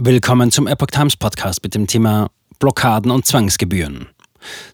Willkommen 0.00 0.52
zum 0.52 0.68
Epoch 0.68 0.92
Times 0.92 1.16
Podcast 1.16 1.60
mit 1.64 1.74
dem 1.74 1.88
Thema 1.88 2.30
Blockaden 2.60 3.10
und 3.10 3.26
Zwangsgebühren. 3.26 4.06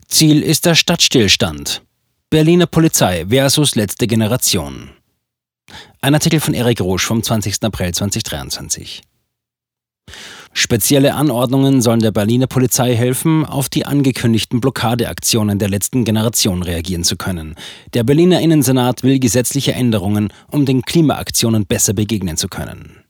Ziel 0.06 0.42
ist 0.42 0.66
der 0.66 0.74
Stadtstillstand. 0.74 1.80
Berliner 2.28 2.66
Polizei 2.66 3.24
versus 3.26 3.74
letzte 3.74 4.06
Generation. 4.06 4.90
Ein 6.02 6.12
Artikel 6.12 6.40
von 6.40 6.52
Erik 6.52 6.82
Rosch 6.82 7.06
vom 7.06 7.22
20. 7.22 7.62
April 7.62 7.94
2023. 7.94 9.00
Spezielle 10.52 11.14
Anordnungen 11.14 11.80
sollen 11.80 12.00
der 12.00 12.12
Berliner 12.12 12.46
Polizei 12.46 12.94
helfen, 12.94 13.46
auf 13.46 13.70
die 13.70 13.86
angekündigten 13.86 14.60
Blockadeaktionen 14.60 15.58
der 15.58 15.70
letzten 15.70 16.04
Generation 16.04 16.62
reagieren 16.62 17.02
zu 17.02 17.16
können. 17.16 17.54
Der 17.94 18.04
Berliner 18.04 18.42
Innensenat 18.42 19.02
will 19.02 19.18
gesetzliche 19.18 19.72
Änderungen, 19.72 20.28
um 20.50 20.66
den 20.66 20.82
Klimaaktionen 20.82 21.64
besser 21.64 21.94
begegnen 21.94 22.36
zu 22.36 22.48
können. 22.48 23.04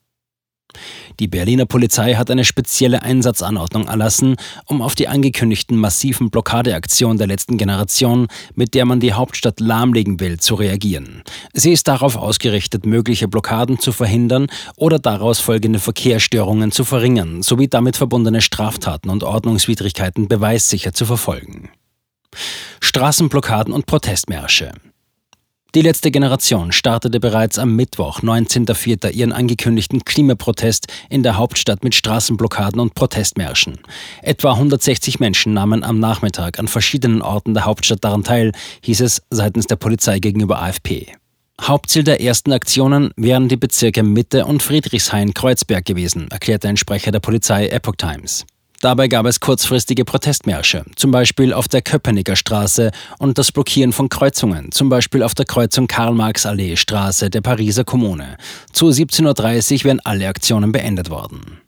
Die 1.20 1.28
Berliner 1.28 1.66
Polizei 1.66 2.14
hat 2.14 2.30
eine 2.30 2.44
spezielle 2.44 3.02
Einsatzanordnung 3.02 3.86
erlassen, 3.86 4.36
um 4.66 4.82
auf 4.82 4.94
die 4.94 5.08
angekündigten 5.08 5.76
massiven 5.76 6.30
Blockadeaktionen 6.30 7.18
der 7.18 7.26
letzten 7.26 7.56
Generation, 7.56 8.28
mit 8.54 8.74
der 8.74 8.84
man 8.84 9.00
die 9.00 9.12
Hauptstadt 9.12 9.60
lahmlegen 9.60 10.18
will, 10.20 10.38
zu 10.38 10.54
reagieren. 10.54 11.22
Sie 11.52 11.72
ist 11.72 11.86
darauf 11.86 12.16
ausgerichtet, 12.16 12.86
mögliche 12.86 13.28
Blockaden 13.28 13.78
zu 13.78 13.92
verhindern 13.92 14.48
oder 14.76 14.98
daraus 14.98 15.38
folgende 15.40 15.78
Verkehrsstörungen 15.78 16.72
zu 16.72 16.84
verringern, 16.84 17.42
sowie 17.42 17.68
damit 17.68 17.96
verbundene 17.96 18.40
Straftaten 18.40 19.10
und 19.10 19.22
Ordnungswidrigkeiten 19.22 20.28
beweissicher 20.28 20.92
zu 20.92 21.06
verfolgen. 21.06 21.70
Straßenblockaden 22.80 23.72
und 23.72 23.86
Protestmärsche. 23.86 24.72
Die 25.74 25.82
letzte 25.82 26.12
Generation 26.12 26.70
startete 26.70 27.18
bereits 27.18 27.58
am 27.58 27.74
Mittwoch, 27.74 28.20
19.04. 28.20 29.10
ihren 29.10 29.32
angekündigten 29.32 30.04
Klimaprotest 30.04 30.86
in 31.10 31.24
der 31.24 31.36
Hauptstadt 31.36 31.82
mit 31.82 31.96
Straßenblockaden 31.96 32.78
und 32.78 32.94
Protestmärschen. 32.94 33.80
Etwa 34.22 34.52
160 34.52 35.18
Menschen 35.18 35.52
nahmen 35.52 35.82
am 35.82 35.98
Nachmittag 35.98 36.60
an 36.60 36.68
verschiedenen 36.68 37.22
Orten 37.22 37.54
der 37.54 37.64
Hauptstadt 37.64 38.04
daran 38.04 38.22
teil, 38.22 38.52
hieß 38.82 39.00
es 39.00 39.22
seitens 39.30 39.66
der 39.66 39.74
Polizei 39.74 40.20
gegenüber 40.20 40.62
AFP. 40.62 41.08
Hauptziel 41.60 42.04
der 42.04 42.20
ersten 42.20 42.52
Aktionen 42.52 43.10
wären 43.16 43.48
die 43.48 43.56
Bezirke 43.56 44.04
Mitte 44.04 44.46
und 44.46 44.62
Friedrichshain-Kreuzberg 44.62 45.84
gewesen, 45.84 46.28
erklärte 46.30 46.68
ein 46.68 46.76
Sprecher 46.76 47.10
der 47.10 47.20
Polizei 47.20 47.66
Epoch 47.66 47.96
Times. 47.96 48.46
Dabei 48.84 49.08
gab 49.08 49.24
es 49.24 49.40
kurzfristige 49.40 50.04
Protestmärsche, 50.04 50.84
zum 50.96 51.10
Beispiel 51.10 51.54
auf 51.54 51.68
der 51.68 51.80
Köpenicker 51.80 52.36
Straße 52.36 52.90
und 53.18 53.38
das 53.38 53.50
Blockieren 53.50 53.94
von 53.94 54.10
Kreuzungen, 54.10 54.72
zum 54.72 54.90
Beispiel 54.90 55.22
auf 55.22 55.34
der 55.34 55.46
Kreuzung 55.46 55.86
Karl-Marx-Allee 55.86 56.76
Straße 56.76 57.30
der 57.30 57.40
Pariser 57.40 57.84
Kommune. 57.84 58.36
Zu 58.74 58.88
17.30 58.88 59.72
Uhr 59.78 59.84
wären 59.84 60.00
alle 60.00 60.28
Aktionen 60.28 60.70
beendet 60.70 61.08
worden. 61.08 61.62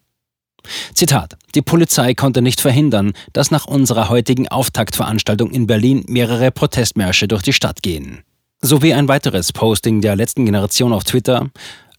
Zitat: 0.92 1.38
Die 1.54 1.62
Polizei 1.62 2.12
konnte 2.12 2.42
nicht 2.42 2.60
verhindern, 2.60 3.14
dass 3.32 3.50
nach 3.50 3.64
unserer 3.64 4.10
heutigen 4.10 4.48
Auftaktveranstaltung 4.48 5.50
in 5.52 5.66
Berlin 5.66 6.04
mehrere 6.08 6.50
Protestmärsche 6.50 7.28
durch 7.28 7.40
die 7.40 7.54
Stadt 7.54 7.82
gehen. 7.82 8.24
Sowie 8.60 8.92
ein 8.92 9.08
weiteres 9.08 9.54
Posting 9.54 10.02
der 10.02 10.16
letzten 10.16 10.44
Generation 10.44 10.92
auf 10.92 11.04
Twitter. 11.04 11.48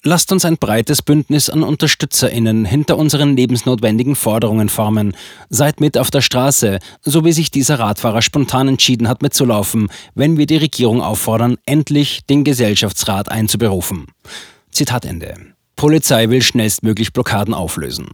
Lasst 0.08 0.32
uns 0.32 0.46
ein 0.46 0.56
breites 0.56 1.02
Bündnis 1.02 1.50
an 1.50 1.64
UnterstützerInnen 1.64 2.64
hinter 2.64 2.96
unseren 2.96 3.36
lebensnotwendigen 3.36 4.16
Forderungen 4.16 4.70
formen. 4.70 5.14
Seid 5.50 5.82
mit 5.82 5.98
auf 5.98 6.12
der 6.12 6.22
Straße, 6.22 6.80
so 7.02 7.26
wie 7.26 7.34
sich 7.34 7.52
dieser 7.52 7.78
Radfahrer 7.78 8.22
spontan 8.22 8.70
entschieden 8.70 9.10
hat 9.10 9.22
mitzulaufen, 9.22 9.90
wenn 10.16 10.38
wir 10.38 10.46
die 10.46 10.56
Regierung 10.56 11.02
auffordern, 11.02 11.58
endlich 11.66 12.26
den 12.26 12.46
Gesellschaftsrat 12.46 13.30
einzuberufen. 13.30 14.06
Zitat 14.72 15.04
Ende. 15.04 15.36
Polizei 15.76 16.30
will 16.30 16.42
schnellstmöglich 16.42 17.12
Blockaden 17.12 17.54
auflösen. 17.54 18.08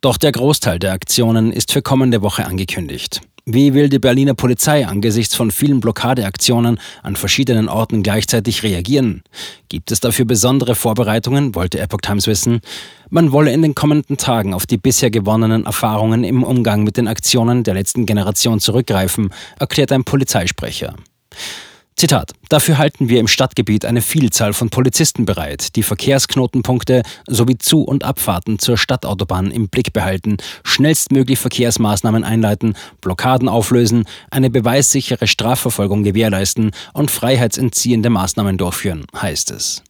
Doch 0.00 0.16
der 0.16 0.32
Großteil 0.32 0.78
der 0.78 0.92
Aktionen 0.92 1.52
ist 1.52 1.70
für 1.70 1.82
kommende 1.82 2.22
Woche 2.22 2.46
angekündigt. 2.46 3.20
Wie 3.46 3.74
will 3.74 3.88
die 3.88 3.98
Berliner 3.98 4.34
Polizei 4.34 4.86
angesichts 4.86 5.34
von 5.34 5.50
vielen 5.50 5.80
Blockadeaktionen 5.80 6.78
an 7.02 7.16
verschiedenen 7.16 7.68
Orten 7.68 8.02
gleichzeitig 8.02 8.62
reagieren? 8.62 9.22
Gibt 9.68 9.90
es 9.90 10.00
dafür 10.00 10.24
besondere 10.24 10.74
Vorbereitungen, 10.74 11.54
wollte 11.54 11.80
Epoch 11.80 12.00
Times 12.02 12.26
wissen. 12.26 12.60
Man 13.08 13.32
wolle 13.32 13.52
in 13.52 13.62
den 13.62 13.74
kommenden 13.74 14.18
Tagen 14.18 14.52
auf 14.52 14.66
die 14.66 14.78
bisher 14.78 15.10
gewonnenen 15.10 15.64
Erfahrungen 15.64 16.22
im 16.22 16.42
Umgang 16.42 16.84
mit 16.84 16.96
den 16.96 17.08
Aktionen 17.08 17.64
der 17.64 17.74
letzten 17.74 18.06
Generation 18.06 18.60
zurückgreifen, 18.60 19.30
erklärt 19.58 19.92
ein 19.92 20.04
Polizeisprecher. 20.04 20.94
Zitat. 22.00 22.32
Dafür 22.48 22.78
halten 22.78 23.10
wir 23.10 23.20
im 23.20 23.28
Stadtgebiet 23.28 23.84
eine 23.84 24.00
Vielzahl 24.00 24.54
von 24.54 24.70
Polizisten 24.70 25.26
bereit, 25.26 25.76
die 25.76 25.82
Verkehrsknotenpunkte 25.82 27.02
sowie 27.26 27.58
Zu- 27.58 27.82
und 27.82 28.04
Abfahrten 28.04 28.58
zur 28.58 28.78
Stadtautobahn 28.78 29.50
im 29.50 29.68
Blick 29.68 29.92
behalten, 29.92 30.38
schnellstmöglich 30.64 31.38
Verkehrsmaßnahmen 31.38 32.24
einleiten, 32.24 32.72
Blockaden 33.02 33.50
auflösen, 33.50 34.04
eine 34.30 34.48
beweissichere 34.48 35.26
Strafverfolgung 35.26 36.02
gewährleisten 36.02 36.70
und 36.94 37.10
freiheitsentziehende 37.10 38.08
Maßnahmen 38.08 38.56
durchführen, 38.56 39.04
heißt 39.14 39.50
es. 39.50 39.82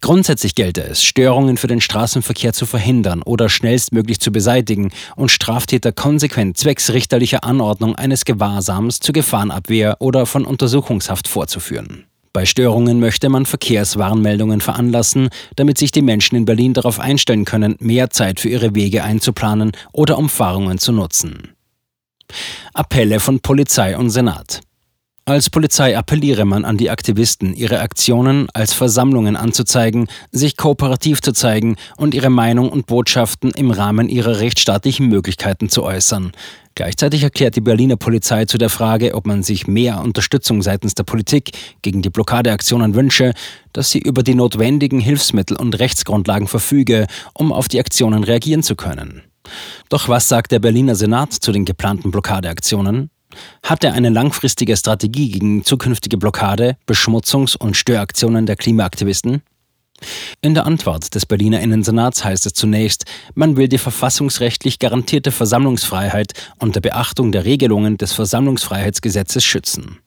Grundsätzlich 0.00 0.54
gelte 0.54 0.82
es, 0.82 1.02
Störungen 1.02 1.56
für 1.56 1.66
den 1.66 1.80
Straßenverkehr 1.80 2.52
zu 2.52 2.66
verhindern 2.66 3.22
oder 3.22 3.48
schnellstmöglich 3.48 4.20
zu 4.20 4.32
beseitigen 4.32 4.90
und 5.16 5.30
Straftäter 5.30 5.92
konsequent 5.92 6.56
zwecks 6.56 6.90
richterlicher 6.90 7.44
Anordnung 7.44 7.94
eines 7.96 8.24
Gewahrsams 8.24 9.00
zur 9.00 9.12
Gefahrenabwehr 9.12 9.96
oder 10.00 10.26
von 10.26 10.44
Untersuchungshaft 10.44 11.28
vorzuführen. 11.28 12.06
Bei 12.32 12.46
Störungen 12.46 12.98
möchte 12.98 13.28
man 13.28 13.44
Verkehrswarnmeldungen 13.44 14.62
veranlassen, 14.62 15.28
damit 15.56 15.76
sich 15.76 15.92
die 15.92 16.00
Menschen 16.00 16.36
in 16.36 16.46
Berlin 16.46 16.72
darauf 16.72 16.98
einstellen 16.98 17.44
können, 17.44 17.76
mehr 17.78 18.08
Zeit 18.08 18.40
für 18.40 18.48
ihre 18.48 18.74
Wege 18.74 19.04
einzuplanen 19.04 19.72
oder 19.92 20.16
Umfahrungen 20.16 20.78
zu 20.78 20.92
nutzen. 20.92 21.52
Appelle 22.72 23.20
von 23.20 23.40
Polizei 23.40 23.98
und 23.98 24.08
Senat. 24.08 24.60
Als 25.24 25.50
Polizei 25.50 25.96
appelliere 25.96 26.44
man 26.44 26.64
an 26.64 26.78
die 26.78 26.90
Aktivisten, 26.90 27.54
ihre 27.54 27.78
Aktionen 27.78 28.48
als 28.54 28.72
Versammlungen 28.72 29.36
anzuzeigen, 29.36 30.08
sich 30.32 30.56
kooperativ 30.56 31.22
zu 31.22 31.32
zeigen 31.32 31.76
und 31.96 32.12
ihre 32.12 32.28
Meinung 32.28 32.70
und 32.70 32.86
Botschaften 32.86 33.52
im 33.52 33.70
Rahmen 33.70 34.08
ihrer 34.08 34.40
rechtsstaatlichen 34.40 35.06
Möglichkeiten 35.06 35.68
zu 35.68 35.84
äußern. 35.84 36.32
Gleichzeitig 36.74 37.22
erklärt 37.22 37.54
die 37.54 37.60
Berliner 37.60 37.94
Polizei 37.94 38.46
zu 38.46 38.58
der 38.58 38.68
Frage, 38.68 39.14
ob 39.14 39.28
man 39.28 39.44
sich 39.44 39.68
mehr 39.68 40.00
Unterstützung 40.00 40.60
seitens 40.60 40.96
der 40.96 41.04
Politik 41.04 41.52
gegen 41.82 42.02
die 42.02 42.10
Blockadeaktionen 42.10 42.96
wünsche, 42.96 43.32
dass 43.72 43.92
sie 43.92 44.00
über 44.00 44.24
die 44.24 44.34
notwendigen 44.34 44.98
Hilfsmittel 44.98 45.56
und 45.56 45.78
Rechtsgrundlagen 45.78 46.48
verfüge, 46.48 47.06
um 47.32 47.52
auf 47.52 47.68
die 47.68 47.78
Aktionen 47.78 48.24
reagieren 48.24 48.64
zu 48.64 48.74
können. 48.74 49.22
Doch 49.88 50.08
was 50.08 50.28
sagt 50.28 50.50
der 50.50 50.58
Berliner 50.58 50.96
Senat 50.96 51.32
zu 51.32 51.52
den 51.52 51.64
geplanten 51.64 52.10
Blockadeaktionen? 52.10 53.10
Hat 53.62 53.84
er 53.84 53.94
eine 53.94 54.10
langfristige 54.10 54.76
Strategie 54.76 55.30
gegen 55.30 55.64
zukünftige 55.64 56.18
Blockade, 56.18 56.76
Beschmutzungs- 56.86 57.56
und 57.56 57.76
Störaktionen 57.76 58.46
der 58.46 58.56
Klimaaktivisten? 58.56 59.42
In 60.40 60.54
der 60.54 60.66
Antwort 60.66 61.14
des 61.14 61.26
Berliner 61.26 61.60
Innensenats 61.60 62.24
heißt 62.24 62.46
es 62.46 62.54
zunächst, 62.54 63.04
man 63.34 63.56
will 63.56 63.68
die 63.68 63.78
verfassungsrechtlich 63.78 64.78
garantierte 64.78 65.30
Versammlungsfreiheit 65.30 66.32
unter 66.58 66.80
Beachtung 66.80 67.32
der 67.32 67.44
Regelungen 67.44 67.96
des 67.96 68.12
Versammlungsfreiheitsgesetzes 68.12 69.44
schützen. 69.44 70.01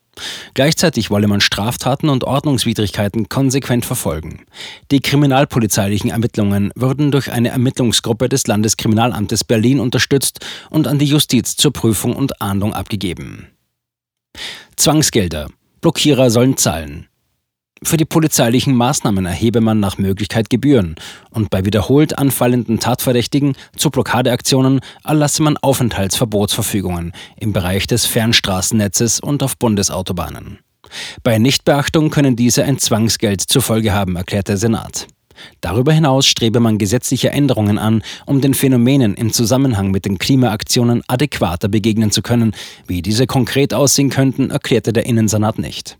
Gleichzeitig 0.54 1.10
wolle 1.10 1.28
man 1.28 1.40
Straftaten 1.40 2.08
und 2.08 2.24
Ordnungswidrigkeiten 2.24 3.28
konsequent 3.28 3.84
verfolgen. 3.84 4.46
Die 4.90 5.00
kriminalpolizeilichen 5.00 6.10
Ermittlungen 6.10 6.70
würden 6.74 7.10
durch 7.10 7.30
eine 7.30 7.50
Ermittlungsgruppe 7.50 8.28
des 8.28 8.46
Landeskriminalamtes 8.46 9.44
Berlin 9.44 9.80
unterstützt 9.80 10.44
und 10.70 10.86
an 10.86 10.98
die 10.98 11.06
Justiz 11.06 11.56
zur 11.56 11.72
Prüfung 11.72 12.16
und 12.16 12.40
Ahndung 12.40 12.74
abgegeben. 12.74 13.48
Zwangsgelder. 14.76 15.48
Blockierer 15.80 16.30
sollen 16.30 16.56
zahlen. 16.56 17.08
Für 17.82 17.98
die 17.98 18.06
polizeilichen 18.06 18.74
Maßnahmen 18.74 19.26
erhebe 19.26 19.60
man 19.60 19.80
nach 19.80 19.98
Möglichkeit 19.98 20.48
Gebühren 20.48 20.96
und 21.30 21.50
bei 21.50 21.66
wiederholt 21.66 22.18
anfallenden 22.18 22.80
Tatverdächtigen 22.80 23.54
zu 23.76 23.90
Blockadeaktionen 23.90 24.80
erlasse 25.04 25.42
man 25.42 25.58
Aufenthaltsverbotsverfügungen 25.58 27.12
im 27.38 27.52
Bereich 27.52 27.86
des 27.86 28.06
Fernstraßennetzes 28.06 29.20
und 29.20 29.42
auf 29.42 29.58
Bundesautobahnen. 29.58 30.60
Bei 31.22 31.38
Nichtbeachtung 31.38 32.08
können 32.08 32.34
diese 32.34 32.64
ein 32.64 32.78
Zwangsgeld 32.78 33.42
zur 33.42 33.60
Folge 33.60 33.92
haben, 33.92 34.16
erklärt 34.16 34.48
der 34.48 34.56
Senat. 34.56 35.06
Darüber 35.60 35.92
hinaus 35.92 36.26
strebe 36.26 36.60
man 36.60 36.78
gesetzliche 36.78 37.30
Änderungen 37.30 37.76
an, 37.76 38.02
um 38.24 38.40
den 38.40 38.54
Phänomenen 38.54 39.14
im 39.14 39.34
Zusammenhang 39.34 39.90
mit 39.90 40.06
den 40.06 40.16
Klimaaktionen 40.16 41.02
adäquater 41.08 41.68
begegnen 41.68 42.10
zu 42.10 42.22
können. 42.22 42.54
Wie 42.86 43.02
diese 43.02 43.26
konkret 43.26 43.74
aussehen 43.74 44.08
könnten, 44.08 44.50
erklärte 44.50 44.94
der 44.94 45.04
Innensenat 45.04 45.58
nicht. 45.58 45.98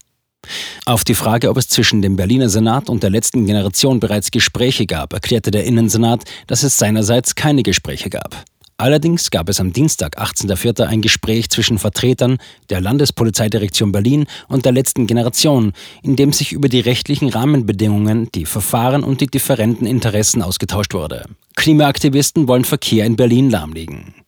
Auf 0.84 1.04
die 1.04 1.14
Frage, 1.14 1.50
ob 1.50 1.56
es 1.56 1.68
zwischen 1.68 2.02
dem 2.02 2.16
Berliner 2.16 2.48
Senat 2.48 2.88
und 2.88 3.02
der 3.02 3.10
letzten 3.10 3.46
Generation 3.46 4.00
bereits 4.00 4.30
Gespräche 4.30 4.86
gab, 4.86 5.12
erklärte 5.12 5.50
der 5.50 5.64
Innensenat, 5.64 6.24
dass 6.46 6.62
es 6.62 6.78
seinerseits 6.78 7.34
keine 7.34 7.62
Gespräche 7.62 8.10
gab. 8.10 8.44
Allerdings 8.78 9.30
gab 9.30 9.48
es 9.48 9.58
am 9.58 9.72
Dienstag, 9.72 10.20
18.04. 10.20 10.84
ein 10.84 11.00
Gespräch 11.00 11.48
zwischen 11.48 11.78
Vertretern 11.78 12.36
der 12.68 12.82
Landespolizeidirektion 12.82 13.90
Berlin 13.90 14.26
und 14.48 14.66
der 14.66 14.72
letzten 14.72 15.06
Generation, 15.06 15.72
in 16.02 16.16
dem 16.16 16.34
sich 16.34 16.52
über 16.52 16.68
die 16.68 16.80
rechtlichen 16.80 17.30
Rahmenbedingungen, 17.30 18.28
die 18.34 18.44
Verfahren 18.44 19.02
und 19.02 19.22
die 19.22 19.28
differenten 19.28 19.86
Interessen 19.86 20.42
ausgetauscht 20.42 20.92
wurde. 20.92 21.24
Klimaaktivisten 21.54 22.48
wollen 22.48 22.66
Verkehr 22.66 23.06
in 23.06 23.16
Berlin 23.16 23.48
lahmlegen. 23.48 24.25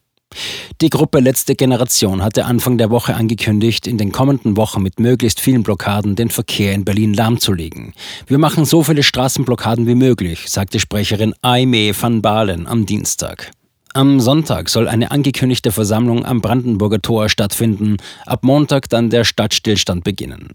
Die 0.80 0.90
Gruppe 0.90 1.18
Letzte 1.18 1.56
Generation 1.56 2.22
hatte 2.22 2.44
Anfang 2.44 2.78
der 2.78 2.88
Woche 2.88 3.16
angekündigt, 3.16 3.88
in 3.88 3.98
den 3.98 4.12
kommenden 4.12 4.56
Wochen 4.56 4.80
mit 4.80 5.00
möglichst 5.00 5.40
vielen 5.40 5.64
Blockaden 5.64 6.14
den 6.14 6.30
Verkehr 6.30 6.72
in 6.72 6.84
Berlin 6.84 7.14
lahmzulegen. 7.14 7.94
Wir 8.28 8.38
machen 8.38 8.64
so 8.64 8.84
viele 8.84 9.02
Straßenblockaden 9.02 9.88
wie 9.88 9.96
möglich, 9.96 10.48
sagte 10.48 10.78
Sprecherin 10.78 11.34
Aime 11.42 11.92
van 12.00 12.22
Balen 12.22 12.68
am 12.68 12.86
Dienstag. 12.86 13.50
Am 13.92 14.20
Sonntag 14.20 14.68
soll 14.68 14.86
eine 14.86 15.10
angekündigte 15.10 15.72
Versammlung 15.72 16.24
am 16.24 16.40
Brandenburger 16.40 17.02
Tor 17.02 17.28
stattfinden, 17.28 17.96
ab 18.24 18.44
Montag 18.44 18.88
dann 18.88 19.10
der 19.10 19.24
Stadtstillstand 19.24 20.04
beginnen. 20.04 20.52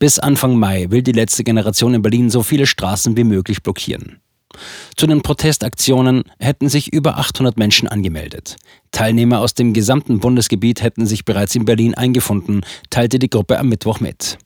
Bis 0.00 0.18
Anfang 0.18 0.58
Mai 0.58 0.86
will 0.90 1.02
die 1.02 1.12
letzte 1.12 1.44
Generation 1.44 1.94
in 1.94 2.02
Berlin 2.02 2.28
so 2.28 2.42
viele 2.42 2.66
Straßen 2.66 3.16
wie 3.16 3.22
möglich 3.22 3.62
blockieren. 3.62 4.18
Zu 4.96 5.06
den 5.06 5.22
Protestaktionen 5.22 6.24
hätten 6.38 6.68
sich 6.68 6.92
über 6.92 7.18
800 7.18 7.56
Menschen 7.56 7.88
angemeldet. 7.88 8.56
Teilnehmer 8.90 9.40
aus 9.40 9.54
dem 9.54 9.72
gesamten 9.72 10.20
Bundesgebiet 10.20 10.82
hätten 10.82 11.06
sich 11.06 11.24
bereits 11.24 11.54
in 11.54 11.64
Berlin 11.64 11.94
eingefunden, 11.94 12.62
teilte 12.90 13.18
die 13.18 13.30
Gruppe 13.30 13.58
am 13.58 13.68
Mittwoch 13.68 14.00
mit. 14.00 14.38